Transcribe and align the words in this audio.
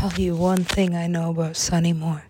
tell 0.00 0.18
you 0.18 0.34
one 0.34 0.64
thing 0.64 0.96
I 0.96 1.06
know 1.06 1.28
about 1.28 1.56
Sonny 1.56 1.92
Moore. 1.92 2.24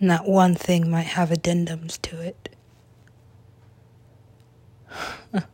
And 0.00 0.10
that 0.10 0.24
one 0.24 0.54
thing 0.54 0.90
might 0.90 1.08
have 1.08 1.28
addendums 1.28 2.00
to 2.02 2.18
it. 2.22 2.56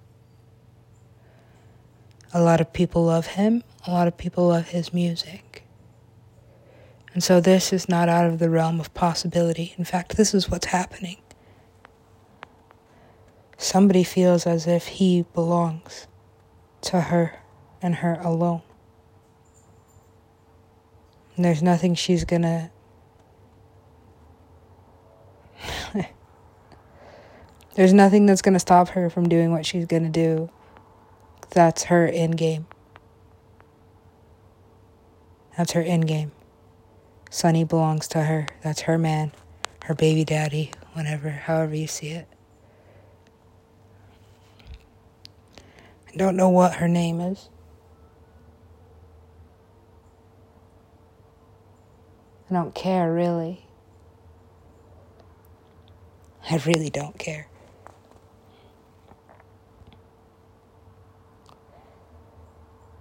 a 2.33 2.41
lot 2.41 2.61
of 2.61 2.73
people 2.73 3.05
love 3.05 3.27
him, 3.27 3.65
a 3.89 3.91
lot 3.91 4.07
of 4.07 4.17
people 4.17 4.47
love 4.47 4.69
his 4.69 4.95
music. 4.95 5.65
And 7.13 7.25
so 7.25 7.41
this 7.41 7.73
is 7.73 7.89
not 7.89 8.09
out 8.09 8.27
of 8.27 8.39
the 8.39 8.49
realm 8.49 8.79
of 8.79 8.95
possibility. 8.95 9.75
In 9.77 9.85
fact, 9.85 10.17
this 10.17 10.33
is 10.33 10.49
what's 10.49 10.67
happening. 10.67 11.17
Somebody 13.57 14.05
feels 14.05 14.47
as 14.47 14.69
if 14.69 14.87
he 14.87 15.23
belongs 15.35 16.07
to 16.83 17.01
her 17.01 17.38
and 17.81 17.97
her 17.97 18.19
alone. 18.23 18.63
There's 21.37 21.63
nothing 21.63 21.95
she's 21.95 22.25
gonna. 22.25 22.71
there's 27.77 27.93
nothing 27.93 28.27
that's 28.27 28.43
gonna 28.43 28.59
stop 28.59 28.89
her 28.89 29.09
from 29.09 29.29
doing 29.29 29.53
what 29.53 29.65
she's 29.65 29.87
gonna 29.87 30.09
do. 30.09 30.51
That's 31.51 31.85
her 31.85 32.09
end 32.09 32.37
game. 32.37 32.67
That's 35.57 35.73
her 35.73 35.83
end 35.83 36.09
game. 36.09 36.33
Sonny 37.31 37.65
belongs 37.65 38.09
to 38.09 38.23
her. 38.23 38.47
That's 38.63 38.83
her 38.83 38.99
man, 38.99 39.33
her 39.85 39.95
baby 39.95 40.25
daddy, 40.25 40.73
whatever, 40.95 41.31
however 41.31 41.75
you 41.75 41.87
see 41.87 42.09
it. 42.09 42.27
I 46.13 46.17
don't 46.17 46.37
know 46.37 46.49
what 46.49 46.75
her 46.75 46.89
name 46.89 47.21
is. 47.21 47.49
I 52.51 52.55
don't 52.55 52.75
care, 52.75 53.13
really. 53.13 53.67
I 56.51 56.57
really 56.65 56.89
don't 56.89 57.19
care. 57.19 57.49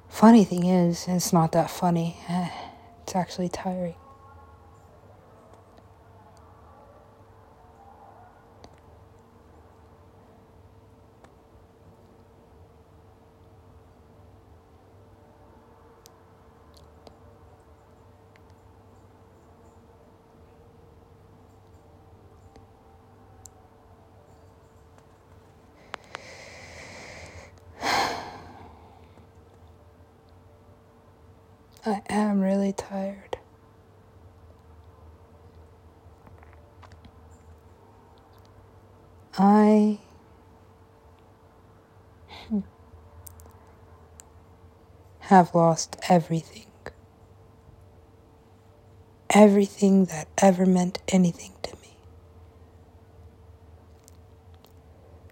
Funny 0.09 0.43
thing 0.43 0.65
is, 0.65 1.05
it's 1.07 1.31
not 1.31 1.51
that 1.53 1.69
funny. 1.69 2.17
It's 3.03 3.15
actually 3.15 3.47
tiring. 3.47 3.95
I 31.87 32.01
am 32.09 32.41
really 32.41 32.73
tired. 32.73 33.37
I 39.37 39.99
have 45.19 45.55
lost 45.55 45.95
everything. 46.09 46.65
Everything 49.29 50.05
that 50.05 50.27
ever 50.39 50.65
meant 50.65 50.99
anything 51.07 51.53
to 51.63 51.73
me. 51.77 51.95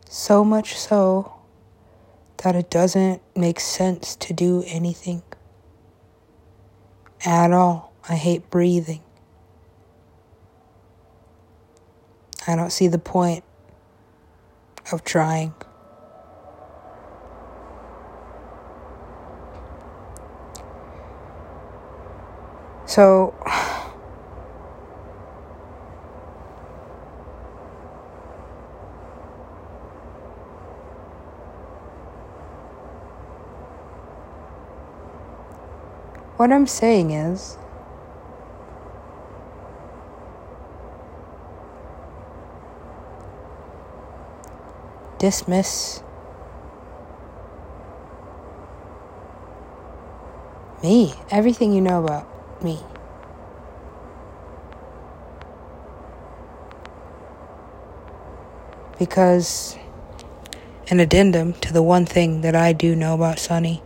So 0.10 0.46
much 0.46 0.78
so 0.78 1.34
that 2.38 2.56
it 2.56 2.70
doesn't 2.70 3.22
make 3.36 3.60
sense 3.60 4.16
to 4.16 4.32
do 4.32 4.64
anything 4.68 5.22
at 7.26 7.52
all. 7.52 7.92
I 8.08 8.16
hate 8.16 8.50
breathing. 8.50 9.02
I 12.48 12.56
don't 12.56 12.72
see 12.72 12.88
the 12.88 13.00
point 13.00 13.44
of 14.92 15.04
trying. 15.04 15.54
So, 22.86 23.34
What 36.38 36.52
I'm 36.52 36.68
saying 36.68 37.12
is, 37.12 37.58
dismiss 45.18 46.04
me, 50.84 51.14
everything 51.32 51.72
you 51.72 51.80
know 51.80 52.04
about 52.04 52.28
me. 52.62 52.82
Because 59.00 59.78
an 60.90 61.00
addendum 61.00 61.54
to 61.54 61.72
the 61.72 61.82
one 61.82 62.06
thing 62.06 62.42
that 62.42 62.58
I 62.58 62.74
do 62.74 62.94
know 62.94 63.14
about 63.14 63.40
Sonny 63.40 63.82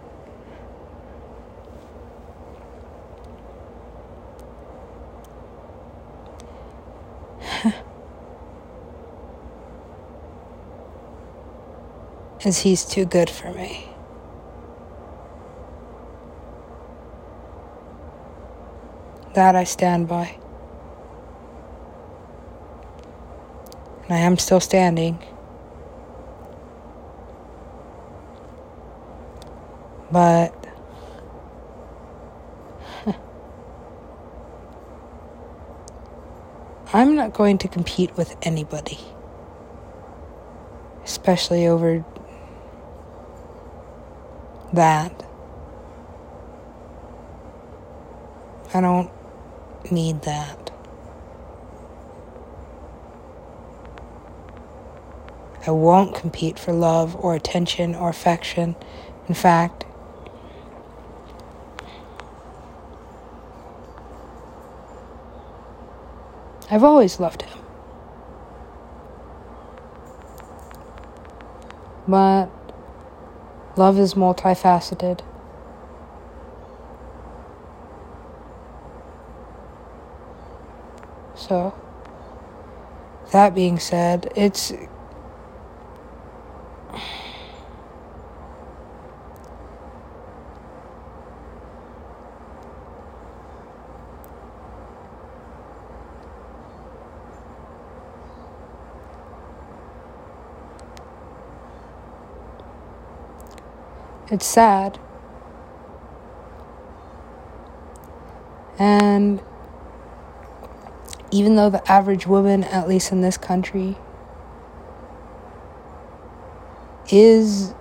is 12.45 12.59
he's 12.59 12.85
too 12.85 13.05
good 13.05 13.29
for 13.29 13.51
me. 13.53 13.89
That 19.33 19.55
I 19.55 19.63
stand 19.66 20.07
by. 20.07 20.38
And 24.03 24.13
I 24.13 24.17
am 24.17 24.38
still 24.38 24.59
standing. 24.59 25.19
But 30.11 30.56
I'm 36.94 37.16
not 37.16 37.33
going 37.33 37.59
to 37.59 37.67
compete 37.67 38.17
with 38.17 38.35
anybody, 38.41 38.97
especially 41.03 41.67
over 41.67 42.03
that. 44.74 45.25
I 48.74 48.81
don't 48.81 49.12
need 49.91 50.22
that. 50.24 50.72
I 55.66 55.72
won't 55.72 56.16
compete 56.16 56.57
for 56.57 56.72
love 56.72 57.16
or 57.16 57.35
attention 57.35 57.96
or 57.96 58.09
affection. 58.09 58.75
In 59.28 59.35
fact, 59.35 59.85
I've 66.72 66.83
always 66.83 67.19
loved 67.19 67.42
him. 67.42 67.60
But 72.07 72.50
Love 73.77 74.00
is 74.00 74.13
multifaceted. 74.16 75.21
So, 81.36 81.74
that 83.31 83.56
being 83.56 83.80
said, 83.80 84.31
it's. 84.36 84.74
It's 104.31 104.45
sad. 104.45 104.99
And 108.77 109.41
even 111.31 111.55
though 111.55 111.69
the 111.69 111.91
average 111.91 112.27
woman, 112.27 112.63
at 112.63 112.87
least 112.87 113.11
in 113.11 113.21
this 113.21 113.37
country, 113.37 113.97
is 117.11 117.73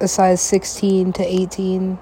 a 0.00 0.06
size 0.06 0.40
16 0.40 1.12
to 1.14 1.24
18, 1.24 1.98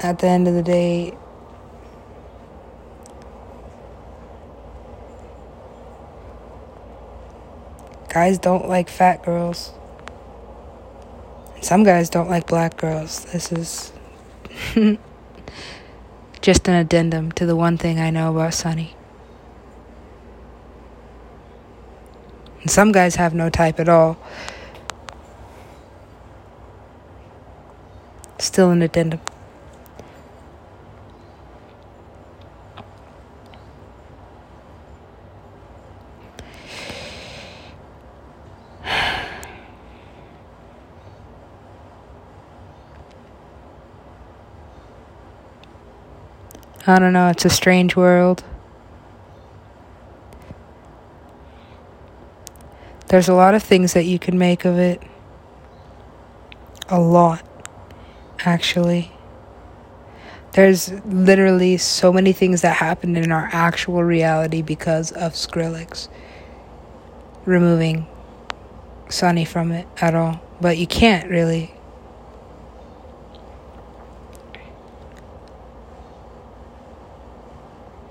at 0.00 0.18
the 0.20 0.26
end 0.26 0.46
of 0.46 0.54
the 0.54 0.62
day, 0.62 1.16
guys 8.12 8.36
don't 8.36 8.68
like 8.68 8.90
fat 8.90 9.24
girls. 9.24 9.72
Some 11.62 11.82
guys 11.82 12.10
don't 12.10 12.28
like 12.28 12.46
black 12.46 12.76
girls. 12.76 13.24
This 13.32 13.50
is 13.50 13.90
just 16.42 16.68
an 16.68 16.74
addendum 16.74 17.32
to 17.32 17.46
the 17.46 17.56
one 17.56 17.78
thing 17.78 17.98
I 17.98 18.10
know 18.10 18.30
about 18.30 18.52
Sonny. 18.52 18.94
And 22.60 22.70
some 22.70 22.92
guys 22.92 23.14
have 23.14 23.32
no 23.32 23.48
type 23.48 23.80
at 23.80 23.88
all. 23.88 24.18
Still 28.38 28.72
an 28.72 28.82
addendum. 28.82 29.20
I 46.84 46.98
don't 46.98 47.12
know, 47.12 47.28
it's 47.28 47.44
a 47.44 47.50
strange 47.50 47.94
world. 47.94 48.42
There's 53.06 53.28
a 53.28 53.34
lot 53.34 53.54
of 53.54 53.62
things 53.62 53.92
that 53.92 54.04
you 54.04 54.18
can 54.18 54.36
make 54.36 54.64
of 54.64 54.78
it. 54.78 55.00
A 56.88 56.98
lot, 56.98 57.46
actually. 58.40 59.12
There's 60.54 60.92
literally 61.04 61.76
so 61.76 62.12
many 62.12 62.32
things 62.32 62.62
that 62.62 62.76
happened 62.76 63.16
in 63.16 63.30
our 63.30 63.48
actual 63.52 64.02
reality 64.02 64.60
because 64.60 65.12
of 65.12 65.34
Skrillex 65.34 66.08
removing 67.44 68.06
Sonny 69.08 69.44
from 69.44 69.72
it 69.72 69.86
at 70.00 70.14
all. 70.14 70.40
But 70.60 70.78
you 70.78 70.86
can't 70.86 71.30
really. 71.30 71.74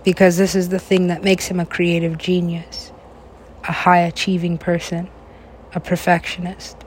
Because 0.04 0.38
this 0.38 0.56
is 0.56 0.70
the 0.70 0.80
thing 0.80 1.08
that 1.08 1.24
makes 1.24 1.48
him 1.48 1.60
a 1.60 1.66
creative 1.66 2.18
genius, 2.18 2.92
a 3.64 3.72
high 3.72 4.00
achieving 4.00 4.58
person, 4.58 5.10
a 5.74 5.80
perfectionist. 5.80 6.78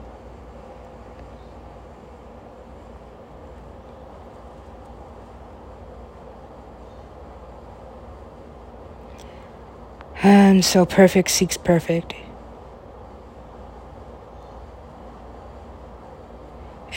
And 10.21 10.65
so 10.65 10.85
perfect 10.85 11.29
seeks 11.29 11.55
perfect. 11.55 12.15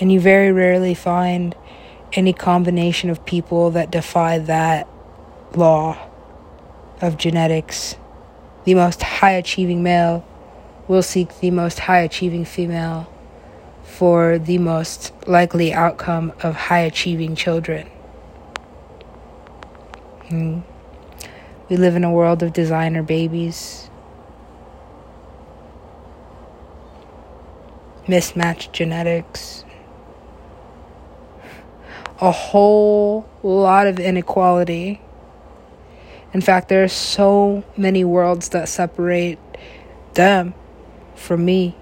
And 0.01 0.11
you 0.11 0.21
very 0.21 0.53
rarely 0.53 0.95
find 0.95 1.55
any 2.13 2.33
combination 2.33 3.11
of 3.11 3.25
people 3.27 3.71
that 3.73 3.91
defy 3.91 4.39
that 4.39 4.89
law 5.55 6.08
of 7.01 7.17
genetics. 7.17 7.97
The 8.65 8.75
most 8.75 9.03
high 9.03 9.33
achieving 9.33 9.83
male 9.83 10.25
will 10.87 11.03
seek 11.03 11.41
the 11.41 11.51
most 11.51 11.81
high 11.81 12.01
achieving 12.01 12.45
female 12.45 13.11
for 13.83 14.39
the 14.39 14.59
most 14.59 15.13
likely 15.27 15.73
outcome 15.73 16.33
of 16.43 16.55
high 16.55 16.81
achieving 16.81 17.35
children. 17.35 17.87
Hmm. 20.29 20.61
We 21.69 21.77
live 21.77 21.97
in 21.97 22.05
a 22.05 22.11
world 22.11 22.43
of 22.43 22.53
designer 22.53 23.03
babies, 23.03 23.91
mismatched 28.07 28.73
genetics, 28.73 29.65
a 32.21 32.31
whole 32.31 33.29
lot 33.43 33.87
of 33.87 33.99
inequality 34.01 35.01
in 36.35 36.41
fact, 36.43 36.69
there 36.69 36.85
are 36.85 36.89
so 36.89 37.65
many 37.77 38.05
worlds 38.05 38.51
that 38.51 38.69
separate 38.69 39.39
them 40.13 40.53
from 41.15 41.45
me. 41.45 41.75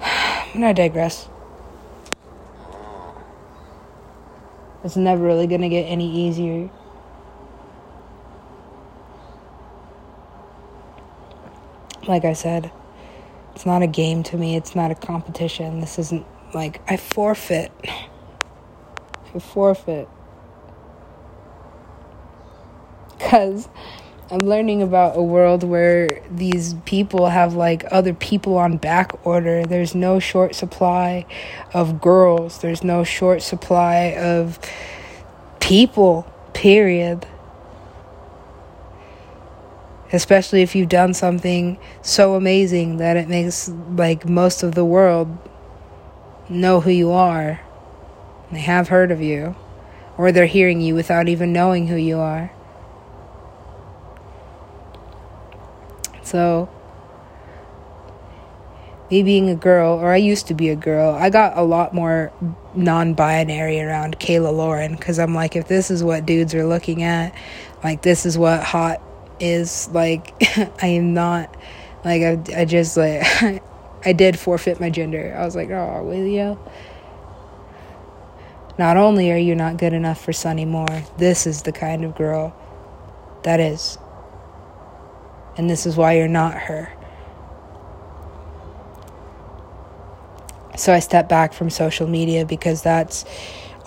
Gonna 0.52 0.74
digress. 0.74 1.28
It's 4.84 4.94
never 4.94 5.24
really 5.24 5.46
gonna 5.48 5.68
get 5.68 5.84
any 5.84 6.28
easier. 6.28 6.70
Like 12.06 12.24
I 12.24 12.32
said, 12.32 12.70
it's 13.54 13.66
not 13.66 13.82
a 13.82 13.86
game 13.86 14.22
to 14.24 14.36
me. 14.36 14.56
It's 14.56 14.74
not 14.74 14.90
a 14.90 14.94
competition. 14.94 15.80
This 15.80 15.98
isn't 15.98 16.26
like 16.54 16.80
I 16.90 16.96
forfeit. 16.96 17.72
I 19.34 19.38
forfeit. 19.38 20.08
Because 23.12 23.68
I'm 24.30 24.40
learning 24.40 24.82
about 24.82 25.16
a 25.16 25.22
world 25.22 25.62
where 25.62 26.22
these 26.30 26.74
people 26.84 27.28
have 27.28 27.54
like 27.54 27.84
other 27.90 28.12
people 28.12 28.58
on 28.58 28.76
back 28.76 29.24
order. 29.24 29.64
There's 29.64 29.94
no 29.94 30.18
short 30.18 30.54
supply 30.54 31.24
of 31.72 32.00
girls, 32.00 32.58
there's 32.58 32.84
no 32.84 33.04
short 33.04 33.42
supply 33.42 34.14
of 34.18 34.58
people, 35.60 36.30
period 36.52 37.26
especially 40.12 40.62
if 40.62 40.74
you've 40.74 40.88
done 40.88 41.14
something 41.14 41.78
so 42.02 42.34
amazing 42.34 42.98
that 42.98 43.16
it 43.16 43.28
makes 43.28 43.68
like 43.68 44.28
most 44.28 44.62
of 44.62 44.74
the 44.74 44.84
world 44.84 45.36
know 46.48 46.80
who 46.80 46.90
you 46.90 47.10
are. 47.10 47.60
They 48.52 48.60
have 48.60 48.88
heard 48.88 49.10
of 49.10 49.20
you, 49.20 49.56
or 50.16 50.30
they're 50.30 50.46
hearing 50.46 50.80
you 50.80 50.94
without 50.94 51.28
even 51.28 51.52
knowing 51.52 51.88
who 51.88 51.96
you 51.96 52.18
are. 52.18 52.52
So, 56.22 56.68
me 59.10 59.22
being 59.22 59.48
a 59.48 59.54
girl, 59.54 59.94
or 59.94 60.12
I 60.12 60.16
used 60.16 60.48
to 60.48 60.54
be 60.54 60.68
a 60.68 60.76
girl, 60.76 61.14
I 61.14 61.30
got 61.30 61.56
a 61.56 61.62
lot 61.62 61.94
more 61.94 62.32
non 62.74 63.14
binary 63.14 63.80
around 63.80 64.18
Kayla 64.18 64.52
Lauren 64.52 64.94
because 64.94 65.18
I'm 65.18 65.34
like, 65.34 65.56
if 65.56 65.68
this 65.68 65.90
is 65.90 66.02
what 66.02 66.26
dudes 66.26 66.54
are 66.54 66.66
looking 66.66 67.02
at, 67.02 67.34
like, 67.82 68.02
this 68.02 68.26
is 68.26 68.36
what 68.38 68.62
hot 68.62 69.00
is 69.40 69.88
like 69.92 70.34
I 70.82 70.86
am 70.86 71.14
not 71.14 71.54
like 72.04 72.22
I, 72.22 72.60
I 72.60 72.64
just 72.64 72.96
like 72.96 73.22
I 74.04 74.12
did 74.12 74.38
forfeit 74.38 74.78
my 74.78 74.90
gender. 74.90 75.34
I 75.36 75.44
was 75.44 75.56
like, 75.56 75.70
oh, 75.70 76.04
will 76.04 76.26
you? 76.26 76.58
Not 78.78 78.96
only 78.96 79.32
are 79.32 79.38
you 79.38 79.54
not 79.54 79.78
good 79.78 79.92
enough 79.92 80.22
for 80.22 80.32
Sonny 80.32 80.64
Moore, 80.64 81.02
this 81.18 81.46
is 81.46 81.62
the 81.62 81.72
kind 81.72 82.04
of 82.04 82.14
girl 82.14 82.54
that 83.42 83.58
is. 83.58 83.98
And 85.56 85.68
this 85.68 85.86
is 85.86 85.96
why 85.96 86.18
you're 86.18 86.28
not 86.28 86.54
her. 86.54 86.92
So 90.76 90.92
I 90.92 90.98
stepped 90.98 91.30
back 91.30 91.54
from 91.54 91.70
social 91.70 92.06
media 92.06 92.44
because 92.44 92.82
that's 92.82 93.24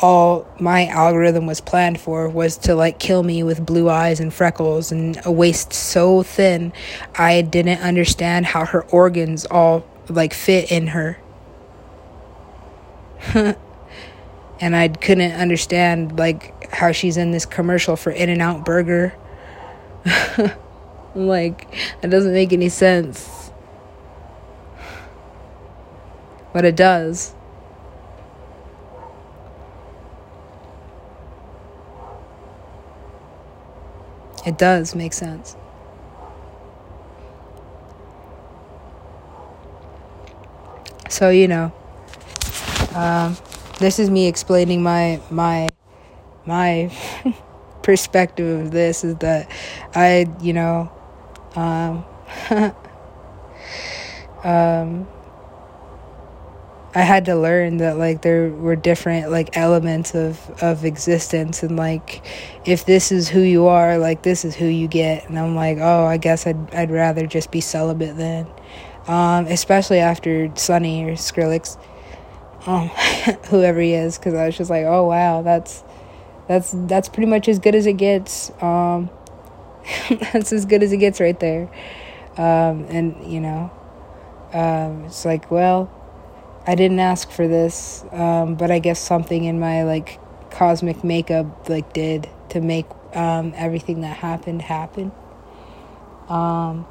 all 0.01 0.47
my 0.59 0.87
algorithm 0.87 1.45
was 1.45 1.59
planned 1.59 1.99
for 1.99 2.29
was 2.29 2.57
to 2.57 2.73
like 2.73 2.99
kill 2.99 3.21
me 3.21 3.43
with 3.43 3.65
blue 3.65 3.89
eyes 3.89 4.19
and 4.19 4.33
freckles 4.33 4.91
and 4.91 5.19
a 5.25 5.31
waist 5.31 5.73
so 5.73 6.23
thin 6.23 6.71
I 7.15 7.41
didn't 7.41 7.81
understand 7.81 8.45
how 8.45 8.65
her 8.65 8.83
organs 8.83 9.45
all 9.45 9.85
like 10.09 10.33
fit 10.33 10.71
in 10.71 10.87
her. 10.87 11.19
and 14.61 14.75
I 14.75 14.87
couldn't 14.87 15.33
understand 15.33 16.17
like 16.17 16.71
how 16.71 16.91
she's 16.91 17.17
in 17.17 17.31
this 17.31 17.45
commercial 17.45 17.95
for 17.95 18.11
In-N-Out 18.11 18.65
Burger. 18.65 19.13
like 21.15 21.69
that 22.01 22.09
doesn't 22.09 22.33
make 22.33 22.53
any 22.53 22.69
sense. 22.69 23.51
But 26.53 26.65
it 26.65 26.75
does. 26.75 27.35
It 34.49 34.57
does 34.57 34.95
make 34.95 35.13
sense. 35.13 35.55
So, 41.07 41.29
you 41.29 41.47
know, 41.47 41.71
um, 42.95 43.37
this 43.77 43.99
is 43.99 44.09
me 44.09 44.25
explaining 44.25 44.81
my 44.81 45.21
my 45.29 45.69
my 46.47 46.91
perspective 47.83 48.65
of 48.65 48.71
this 48.71 49.03
is 49.03 49.15
that 49.17 49.51
I, 49.95 50.25
you 50.41 50.53
know, 50.53 50.91
um, 51.55 52.03
um, 54.43 55.07
I 56.99 57.03
had 57.03 57.23
to 57.25 57.35
learn 57.37 57.77
that 57.77 57.97
like 57.97 58.23
there 58.23 58.49
were 58.49 58.75
different 58.75 59.31
like 59.31 59.55
elements 59.55 60.13
of 60.13 60.37
of 60.61 60.83
existence 60.83 61.63
and 61.63 61.77
like 61.77 62.21
if 62.65 62.85
this 62.85 63.09
is 63.13 63.29
who 63.29 63.39
you 63.39 63.67
are 63.67 63.97
like 63.97 64.23
this 64.23 64.43
is 64.43 64.53
who 64.53 64.65
you 64.65 64.89
get. 64.89 65.29
And 65.29 65.39
I'm 65.39 65.55
like 65.55 65.77
oh 65.79 66.03
I 66.03 66.17
guess 66.17 66.45
I'd 66.45 66.75
I'd 66.75 66.91
rather 66.91 67.25
just 67.25 67.51
be 67.51 67.61
celibate 67.61 68.17
then. 68.17 68.47
Um 69.07 69.47
especially 69.47 69.99
after 69.99 70.51
Sonny 70.57 71.05
or 71.05 71.13
Skrillex 71.13 71.77
um 72.67 72.89
whoever 73.47 73.79
he 73.79 73.93
is 73.93 74.17
cuz 74.17 74.33
I 74.33 74.47
was 74.47 74.57
just 74.57 74.69
like 74.69 74.83
oh 74.83 75.07
wow 75.07 75.41
that's 75.41 75.85
that's 76.49 76.73
that's 76.75 77.07
pretty 77.07 77.29
much 77.29 77.47
as 77.47 77.59
good 77.59 77.75
as 77.75 77.85
it 77.85 77.93
gets. 77.93 78.51
Um 78.61 79.09
that's 80.33 80.51
as 80.51 80.65
good 80.65 80.83
as 80.83 80.91
it 80.91 80.97
gets 80.97 81.21
right 81.21 81.39
there. 81.39 81.69
Um 82.35 82.87
and 82.89 83.15
you 83.25 83.39
know 83.39 83.71
um 84.51 85.05
it's 85.05 85.23
like 85.23 85.49
well 85.49 85.89
I 86.69 86.75
didn't 86.75 86.99
ask 86.99 87.31
for 87.31 87.47
this, 87.47 88.05
um, 88.11 88.53
but 88.53 88.69
I 88.69 88.77
guess 88.77 88.99
something 88.99 89.43
in 89.43 89.59
my 89.59 89.85
like 89.85 90.19
cosmic 90.51 91.03
makeup 91.03 91.67
like 91.67 91.93
did 91.93 92.29
to 92.49 92.61
make 92.61 92.85
um, 93.15 93.53
everything 93.55 94.01
that 94.01 94.15
happened 94.17 94.61
happen. 94.61 95.11
Um, 96.27 96.85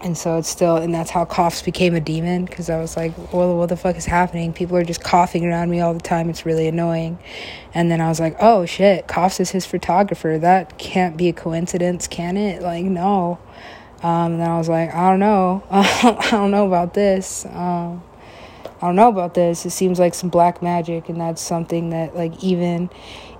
and 0.00 0.16
so 0.16 0.38
it's 0.38 0.48
still, 0.48 0.76
and 0.76 0.94
that's 0.94 1.10
how 1.10 1.24
coughs 1.24 1.60
became 1.60 1.96
a 1.96 2.00
demon 2.00 2.44
because 2.44 2.70
I 2.70 2.78
was 2.78 2.96
like, 2.96 3.16
well, 3.32 3.56
what 3.56 3.68
the 3.68 3.76
fuck 3.76 3.96
is 3.96 4.06
happening? 4.06 4.52
People 4.52 4.76
are 4.76 4.84
just 4.84 5.02
coughing 5.02 5.44
around 5.44 5.68
me 5.68 5.80
all 5.80 5.92
the 5.92 5.98
time. 5.98 6.30
It's 6.30 6.46
really 6.46 6.68
annoying. 6.68 7.18
And 7.74 7.90
then 7.90 8.00
I 8.00 8.06
was 8.06 8.20
like, 8.20 8.36
oh 8.38 8.64
shit, 8.64 9.08
coughs 9.08 9.40
is 9.40 9.50
his 9.50 9.66
photographer. 9.66 10.38
That 10.38 10.78
can't 10.78 11.16
be 11.16 11.28
a 11.28 11.32
coincidence, 11.32 12.06
can 12.06 12.36
it? 12.36 12.62
Like, 12.62 12.84
no. 12.84 13.40
Um, 14.04 14.34
and 14.34 14.40
then 14.40 14.48
I 14.48 14.56
was 14.56 14.68
like, 14.68 14.94
I 14.94 15.10
don't 15.10 15.18
know. 15.18 15.64
I 15.70 16.28
don't 16.30 16.52
know 16.52 16.68
about 16.68 16.94
this. 16.94 17.44
Um, 17.46 18.04
I 18.86 18.90
don't 18.90 18.96
know 18.96 19.08
about 19.08 19.34
this. 19.34 19.66
It 19.66 19.70
seems 19.70 19.98
like 19.98 20.14
some 20.14 20.30
black 20.30 20.62
magic, 20.62 21.08
and 21.08 21.20
that's 21.20 21.42
something 21.42 21.90
that, 21.90 22.14
like, 22.14 22.44
even 22.44 22.88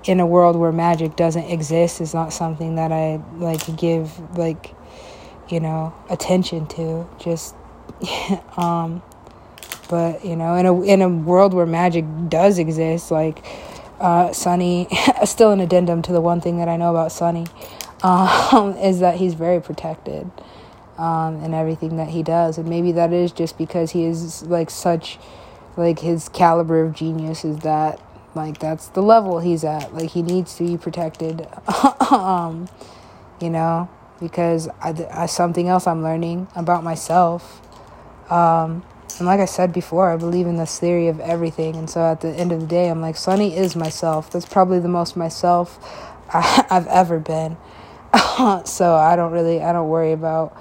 in 0.02 0.18
a 0.18 0.26
world 0.26 0.56
where 0.56 0.72
magic 0.72 1.14
doesn't 1.14 1.44
exist, 1.44 2.00
is 2.00 2.12
not 2.12 2.32
something 2.32 2.74
that 2.74 2.90
I 2.90 3.20
like 3.36 3.76
give 3.76 4.18
like, 4.36 4.74
you 5.48 5.60
know, 5.60 5.94
attention 6.10 6.66
to. 6.66 7.08
Just, 7.20 7.54
um, 8.56 9.02
but 9.88 10.24
you 10.24 10.34
know, 10.34 10.56
in 10.56 10.66
a 10.66 10.82
in 10.82 11.00
a 11.00 11.08
world 11.08 11.54
where 11.54 11.64
magic 11.64 12.04
does 12.28 12.58
exist, 12.58 13.12
like, 13.12 13.46
uh, 14.00 14.32
Sonny, 14.32 14.88
still 15.24 15.52
an 15.52 15.60
addendum 15.60 16.02
to 16.02 16.12
the 16.12 16.20
one 16.20 16.40
thing 16.40 16.58
that 16.58 16.68
I 16.68 16.76
know 16.76 16.90
about 16.90 17.12
Sonny, 17.12 17.46
um, 18.02 18.76
is 18.78 18.98
that 18.98 19.18
he's 19.18 19.34
very 19.34 19.62
protected 19.62 20.28
um, 20.98 21.42
and 21.42 21.54
everything 21.54 21.96
that 21.96 22.08
he 22.08 22.22
does. 22.22 22.58
And 22.58 22.68
maybe 22.68 22.92
that 22.92 23.12
is 23.12 23.32
just 23.32 23.58
because 23.58 23.92
he 23.92 24.04
is 24.04 24.42
like 24.44 24.70
such, 24.70 25.18
like 25.76 26.00
his 26.00 26.28
caliber 26.28 26.82
of 26.82 26.94
genius 26.94 27.44
is 27.44 27.58
that 27.58 28.00
like 28.34 28.58
that's 28.58 28.88
the 28.88 29.02
level 29.02 29.40
he's 29.40 29.64
at. 29.64 29.94
Like 29.94 30.10
he 30.10 30.22
needs 30.22 30.56
to 30.56 30.66
be 30.66 30.76
protected, 30.76 31.46
um, 32.10 32.68
you 33.40 33.50
know, 33.50 33.88
because 34.20 34.68
I, 34.80 34.94
I 35.10 35.26
something 35.26 35.68
else 35.68 35.86
I'm 35.86 36.02
learning 36.02 36.48
about 36.54 36.84
myself. 36.84 37.60
Um, 38.30 38.82
and 39.18 39.26
like 39.26 39.40
I 39.40 39.46
said 39.46 39.72
before, 39.72 40.10
I 40.10 40.16
believe 40.16 40.46
in 40.46 40.56
this 40.56 40.78
theory 40.78 41.08
of 41.08 41.20
everything. 41.20 41.76
And 41.76 41.88
so 41.88 42.02
at 42.02 42.20
the 42.20 42.28
end 42.28 42.52
of 42.52 42.60
the 42.60 42.66
day, 42.66 42.88
I'm 42.88 43.00
like, 43.00 43.16
Sonny 43.16 43.56
is 43.56 43.74
myself. 43.74 44.30
That's 44.30 44.44
probably 44.46 44.78
the 44.78 44.88
most 44.88 45.16
myself 45.16 45.78
I, 46.32 46.66
I've 46.70 46.86
ever 46.88 47.18
been. 47.18 47.56
so 48.64 48.94
I 48.94 49.16
don't 49.16 49.32
really, 49.32 49.62
I 49.62 49.72
don't 49.72 49.88
worry 49.88 50.12
about 50.12 50.56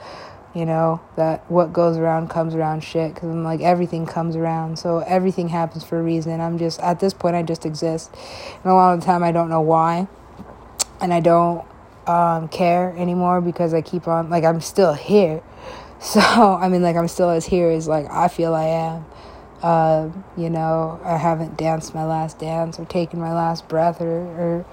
you 0.56 0.66
know 0.66 1.02
that 1.18 1.50
what 1.52 1.74
goes 1.74 1.98
around 1.98 2.30
comes 2.30 2.56
around 2.56 2.82
shit 2.82 3.14
because 3.14 3.30
i'm 3.30 3.44
like 3.44 3.60
everything 3.60 4.06
comes 4.06 4.36
around. 4.36 4.80
So 4.80 5.00
everything 5.00 5.50
happens 5.50 5.84
for 5.84 6.00
a 6.00 6.02
reason. 6.02 6.40
I'm 6.40 6.58
just 6.58 6.80
at 6.80 7.00
this 7.00 7.14
point 7.14 7.36
i 7.36 7.44
just 7.44 7.66
exist. 7.66 8.12
And 8.64 8.72
a 8.72 8.74
lot 8.74 8.94
of 8.94 9.02
the 9.02 9.06
time 9.06 9.22
i 9.22 9.32
don't 9.32 9.50
know 9.50 9.62
why. 9.62 10.08
And 11.02 11.14
i 11.14 11.20
don't 11.20 11.66
um, 12.08 12.48
care 12.48 12.96
anymore 12.98 13.42
because 13.42 13.74
i 13.74 13.82
keep 13.82 14.08
on 14.08 14.30
like 14.30 14.44
i'm 14.44 14.62
still 14.62 14.94
here. 14.94 15.44
So 15.98 16.20
i 16.20 16.68
mean 16.68 16.84
like 16.84 16.96
i'm 16.98 17.08
still 17.08 17.30
as 17.30 17.46
here 17.46 17.70
as 17.70 17.88
like 17.88 18.10
i 18.12 18.28
feel 18.28 18.54
i 18.54 18.66
am. 18.66 19.06
Uh, 19.64 20.10
you 20.38 20.50
know 20.50 21.00
i 21.04 21.18
haven't 21.18 21.58
danced 21.58 21.96
my 21.96 22.04
last 22.04 22.38
dance 22.38 22.78
or 22.78 22.86
taken 22.86 23.20
my 23.20 23.34
last 23.34 23.68
breath 23.68 24.02
or, 24.02 24.06
or 24.06 24.66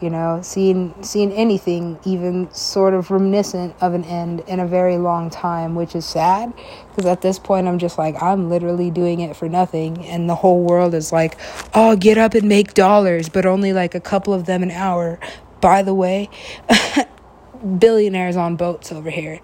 you 0.00 0.10
know, 0.10 0.40
seeing 0.42 0.94
seeing 1.02 1.32
anything 1.32 1.98
even 2.04 2.52
sort 2.52 2.94
of 2.94 3.10
reminiscent 3.10 3.74
of 3.80 3.94
an 3.94 4.04
end 4.04 4.40
in 4.46 4.60
a 4.60 4.66
very 4.66 4.96
long 4.96 5.30
time, 5.30 5.74
which 5.74 5.94
is 5.94 6.06
sad 6.06 6.52
because 6.88 7.06
at 7.06 7.20
this 7.20 7.38
point 7.38 7.68
I'm 7.68 7.78
just 7.78 7.98
like 7.98 8.20
I'm 8.22 8.48
literally 8.48 8.90
doing 8.90 9.20
it 9.20 9.36
for 9.36 9.48
nothing 9.48 10.04
and 10.06 10.28
the 10.28 10.34
whole 10.36 10.62
world 10.62 10.94
is 10.94 11.12
like, 11.12 11.36
"Oh, 11.74 11.96
get 11.96 12.18
up 12.18 12.34
and 12.34 12.48
make 12.48 12.74
dollars," 12.74 13.28
but 13.28 13.46
only 13.46 13.72
like 13.72 13.94
a 13.94 14.00
couple 14.00 14.32
of 14.32 14.46
them 14.46 14.62
an 14.62 14.70
hour. 14.70 15.18
By 15.60 15.82
the 15.82 15.94
way, 15.94 16.30
billionaires 17.78 18.36
on 18.36 18.56
boats 18.56 18.92
over 18.92 19.10
here. 19.10 19.40